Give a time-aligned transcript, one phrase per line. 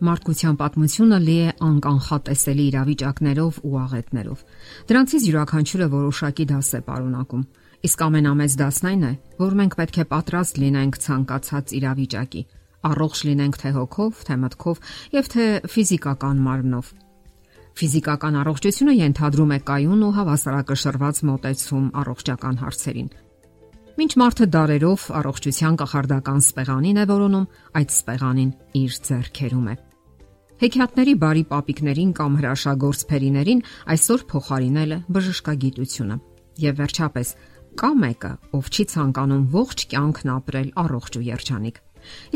[0.00, 4.44] Մարդկության պատմությունը լի է անկանխատեսելի իրավիճակներով ու աղետներով։
[4.88, 7.42] Դրանցից յուրաքանչյուրը որոշակի դաս է պարունակում։
[7.84, 9.12] Իսկ ամենամեծ դասն այն է,
[9.44, 12.42] որ մենք պետք է պատրաստ լինենք ցանկացած իրավիճակի,
[12.90, 14.80] առողջ լինենք թե հոգով, թե մտքով
[15.20, 16.92] եւ թե ֆիզիկական մարմնով։
[17.80, 23.12] Ֆիզիկական առողջությունը ենթադրում է կայուն ու հավասարակշռված մոտեցում առողջական հարցերին։
[24.00, 27.46] Մինչ մարդը դարերով առողջության կախարդական սպեղանին է որոնում,
[27.80, 29.89] այդ սպեղանին իր ձեռքերում է։
[30.60, 33.60] Հեքիաթների բարի պապիկներին կամ հրաշագործ փերիներին
[33.94, 36.16] այսօր փոխարինել է բժշկագիտությունը։
[36.60, 37.30] Եվ վերջապես,
[37.80, 41.80] կա մեկը, ով չի ցանկանում ողջ կյանքն ապրել առողջ ու երջանիկ։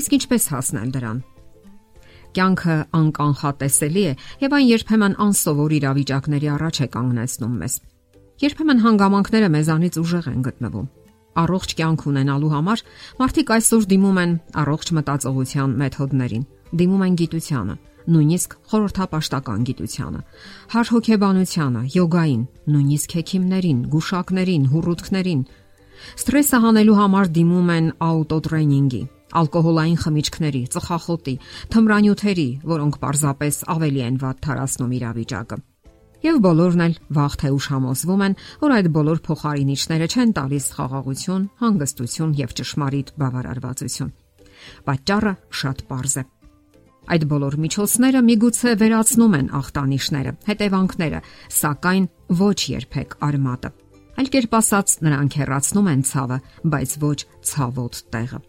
[0.01, 1.21] Իսկ ինչպես հասնել դրան։
[2.35, 7.75] Կյանքը անկանխատեսելի է եւ այն երբեմն անսովոր իրավիճակների առաջ է կանգնեցնում մեզ։
[8.41, 10.93] Երբեմն հանգամանքները մեզանից ուժեղ են գտնվում
[11.35, 12.83] առողջ կյանք ունենալու համար
[13.21, 16.45] մարդիկ այսօր դիմում են առողջ մտածողության մեթոդներին,
[16.79, 17.75] դիմում են գիտությանը,
[18.11, 20.21] նույնիսկ խորհրդապաշտական գիտությանը,
[20.75, 22.43] հար հոգեբանությանը, յոգային,
[22.75, 25.45] նույնիսկ հեքիմներին, գուշակներին, հուրուտքներին։
[26.21, 29.03] Ստրեսը հանելու համար դիմում են աուտոտրեյնինգի,
[29.41, 31.35] ալկոհոլային խմիչքների, ծխախոտի,
[31.75, 35.59] թմրանյութերի, որոնք պարզապես ավելի են վատ թարացնում իրավիճակը։
[36.25, 41.43] Եվ բոլորն էլ վաղ թե ուշ համոզվում են, որ այդ բոլոր փոխարինիչները չեն տալիս խաղաղություն,
[41.61, 44.15] հանգստություն եւ ճշմարիտ բավարարվածություն։
[44.89, 46.25] Պատճառը շատ པարզ է։
[47.05, 51.21] Այդ բոլոր միջոցները միգուցե վերացնում են ախտանիշները, հետևանքները,
[51.59, 52.09] սակայն
[52.41, 53.71] ոչ երբեք արմատը։
[54.15, 56.39] Այլ կերպ ասած, նրանք հեռացնում են ցավը,
[56.71, 57.19] բայց ոչ
[57.51, 58.41] ցավոտ տեղը։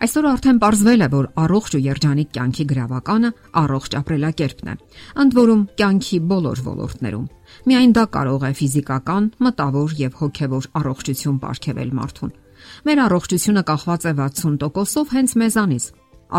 [0.00, 3.30] Այսօր արդեն ողրվել է, որ առողջ ու երջանիկ կյանքի գրավականը
[3.60, 4.74] առողջ ապրելակերպն է։
[5.24, 7.26] Ընդ որում, կյանքի բոլոր ոլորտներում։
[7.68, 12.32] Միայն դա կարող է ֆիզիկական, մտավոր եւ հոգեվոր առողջություն ապարգևել մարդուն։
[12.88, 15.84] Մեր առողջությունը կախված է 60%-ով հենց մեզանից։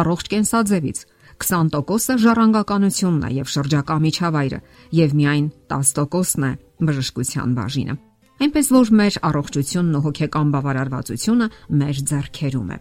[0.02, 1.00] Առողջ կենսաձևից,
[1.42, 4.60] 20%-ը ժառանգականությունն է եւ շրջակա միջավայրը,
[4.98, 6.52] եւ միայն 10%-ն է
[6.88, 7.96] բժշկության բաժինը։
[8.42, 11.48] Այնպես որ մեր առողջությունն ու հոգեկան բավարարվածությունը
[11.82, 12.78] մեր ձեռքերում է։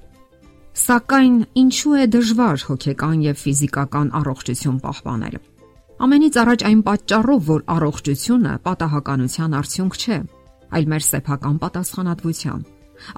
[0.80, 5.34] Սակայն ինչու է դժվար հոգեկան եւ ֆիզիկական առողջություն պահպանել։
[6.00, 10.18] Ամենից առաջ այն պատճառով, որ առողջությունը պատահականության արդյունք չէ,
[10.70, 12.60] այլ մեր սեփական պատասխանատվության։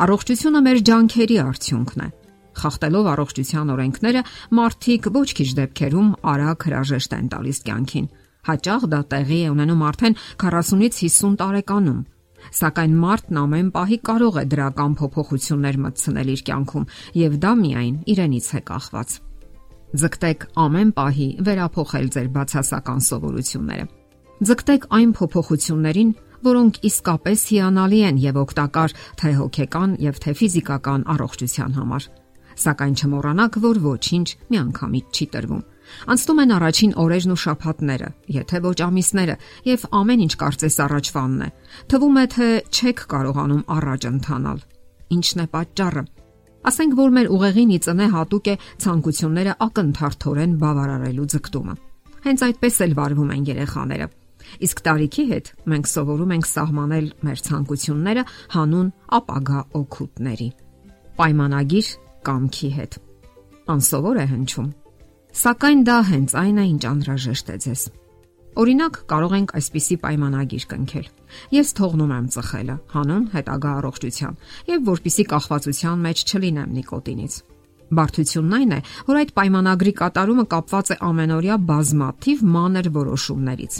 [0.03, 2.09] Առողջությունը մեր ջանքերի արդյունքն է
[2.61, 4.23] Խախտելով առողջության օրենքները,
[4.59, 8.09] մարդիկ ոչ քիչ դեպքերում արագ հրաժեշտ են տալիս կյանքին։
[8.43, 12.01] Հաճախ դա տեղի է ունենում արդեն 40-ից 50 տարեկանում։
[12.59, 16.87] Սակայն մարդն ամեն պահի կարող է դրական փոփոխություններ մտցնել իր կյանքում,
[17.23, 19.15] եւ դա միայն իրենից է կախված։
[20.03, 23.87] Ձգտեք ամեն պահի վերափոխել ձեր բացասական սովորությունները։
[24.43, 26.11] Ձգտեք այն փոփոխություններին,
[26.43, 32.09] որոնք իսկապես հիանալի են եւ օգտակար թե հոգեկան եւ թե ֆիզիկական առողջության համար
[32.63, 35.63] Սակայն չմոռանաք, որ ոչինչ միանգամից չի տրվում։
[36.13, 39.37] Անցնում են առաջին օրերն ու շաբաթները, եթե ոչ ամիսները,
[39.69, 41.49] եւ ամեն ինչ կարծես առաջվանն է։
[41.93, 44.59] Թվում է, թե չեք կարողանում առաջ ընթանալ։
[45.13, 46.05] Ինչն է պատճառը։
[46.63, 51.75] Ասենք որ մեր ուղեղին ի ծնե հատուկ է ցանկությունները ակնթարթորեն բավարարելու ձգտումը։
[52.23, 54.07] Հենց այդպես էլ վարվում են երեխաները։
[54.63, 58.25] Իսկ տարիքի հետ մենք սովորում ենք սահմանել մեր ցանկությունները
[58.55, 60.49] հանուն ապագա օգուտների։
[61.19, 61.89] Պայմանագիր
[62.29, 63.01] կամքի հետ։
[63.73, 64.69] Անսովոր է հնչում։
[65.43, 67.83] Սակայն դա հենց այն է, ինչ անհրաժեշտ է ձեզ։
[68.53, 71.07] Օրինակ, կարող ենք այսպիսի պայմանագիր կնքել։
[71.57, 74.35] Ես թողնում եմ ծխելը, հանուն հետագա առողջության,
[74.69, 77.39] եւ որpիսի կախվածության մեջ չլինեմ նիկոտինից։
[77.93, 83.75] Բարդությունն այն է, որ այդ պայմանագրի կատարումը կապված է ամենօրյա բազմաթիվ մանր որոշումներից։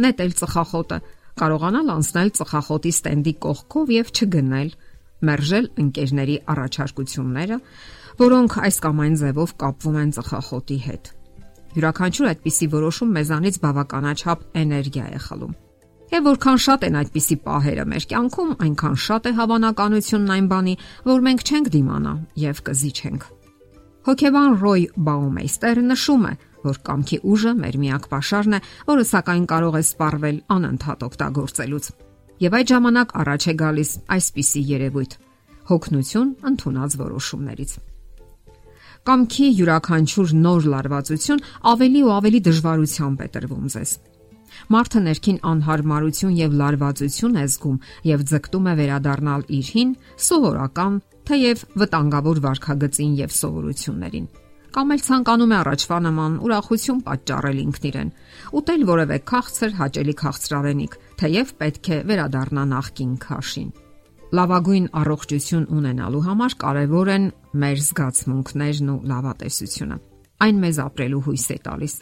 [0.00, 0.98] Նետել ծխախոտը,
[1.40, 4.70] կարողանալ անցնել ծխախոտի ստենդի կողքով եւ չգնել
[5.28, 7.58] մերժել ընկերների առաջարկությունները,
[8.20, 11.10] որոնք այս կամ այն ձևով կապվում են ծխախոտի հետ։
[11.70, 15.52] Յուրաքանչյուր այդպիսի որոշում մեզանից բավականաչափ էներգիա է խլում։
[16.10, 20.74] Եվ որքան շատ են այդպիսի պահերը մեր կյանքում, այնքան շատ է հավանականությունն այն բանի,
[21.06, 23.28] որ մենք չենք դիմանա եւ կզիջենք։
[24.10, 26.34] Հոկեբան Ռոյ Բաումեյստերը նշում է,
[26.66, 31.92] որ կամքի ուժը մեր միակ pašարն է, որը սակայն կարող է սպառվել անընդհատ օգտագործելուց
[32.40, 35.16] եւ այդ ժամանակ առաջ է գալիս այսպիսի երևույթ՝
[35.70, 37.72] հոգնություն ընդունած որոշումներից։
[39.10, 43.92] Կամքի յուրաքանչյուր նոր լարվածություն ավելի ու ավելի դժվարությամբ է տրվում ձեզ։
[44.74, 49.96] Մարդը ներքին անհարմարություն եւ լարվածություն է զգում եւ ձգտում է վերադառնալ իր հին
[50.26, 51.00] սովորական,
[51.30, 54.30] թեև վտանգավոր վարքագծին եւ սովորություններին
[54.74, 58.10] կամ էլ ցանկանում է առաջվա նման ուրախություն պատճառել ինքն իրեն։
[58.60, 63.70] Ուտել որևէ քաղցր, հաճելի քաղցրավենիք, թեև պետք է վերադառնա նախքին քաշին։
[64.30, 67.24] Լավագույն առողջություն ունենալու համար կարևոր են
[67.60, 69.96] մեր զգացմունքներն ու լավատեսությունը։
[70.40, 71.94] Այն մեզ ապրելու հույս է տալիս։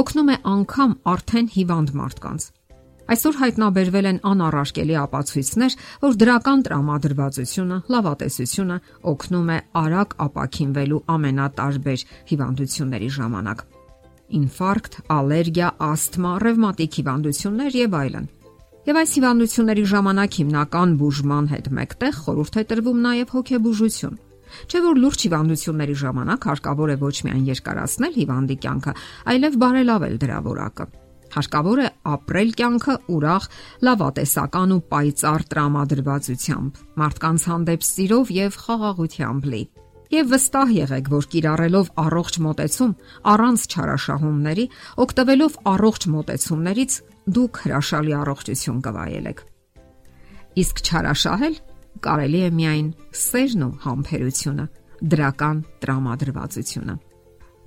[0.00, 2.46] Օգնում է անգամ արդեն հիվանդ մարդկանց։
[3.06, 8.78] Այսօր հայտնաբերվել են անառարկելի ապացույցներ, որ դրական տրամադրվածությունը, լավատեսությունը
[9.12, 13.62] օգնում է արագ ապակինվելու ամենատարբեր հիվանդությունների ժամանակ։
[14.40, 18.28] Ինֆարկտ, ալերգիա, ասթմա, ռևմատիկ հիվանդություններ եւ այլն։
[18.90, 24.20] Եվ այս հիվանդությունների ժամանակ հիմնական բուժման հետ մեկտեղ խորհուրդ է տրվում նաև հոգեբուժություն։
[24.66, 28.94] Չէ որ լուրջ հիվանդությունների ժամանակ հարկավոր է ոչ միայն երկարացնել հիվանդի կյանքը,
[29.34, 30.86] այլև բարելավել դրա որակը։
[31.36, 33.46] Հարկավոր է ապրել կյանքը ուրախ,
[33.84, 39.60] լավատեսական ու պայծառ տրամադրվածությամբ, մարդկանց հանդեպ սիրով եւ խաղաղությամբ լի։
[40.16, 42.92] Եվ վստահ եղեք, որ կիրառելով առողջ մոտեցում,
[43.36, 44.66] առանց չարաշահումների,
[45.02, 46.98] օգտվելով առողջ մոտեցումներից,
[47.36, 49.42] դուք հրաշալի առողջություն կվայելեք։
[50.62, 51.58] Իսկ չարաշահել
[52.06, 52.88] կարելի է միայն
[53.26, 54.66] սերն ու համբերությունը,
[55.16, 56.96] դրական տրամադրվածությունը։